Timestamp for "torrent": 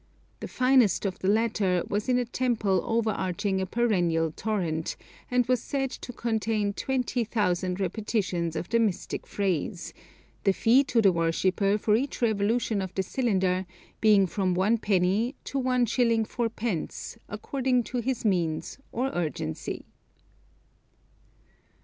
4.31-4.95